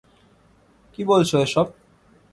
[0.93, 1.67] কী বলছ এসব?